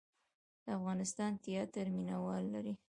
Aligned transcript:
د 0.63 0.65
افغانستان 0.77 1.31
تیاتر 1.43 1.85
مینه 1.95 2.15
وال 2.23 2.43
لري 2.55 2.73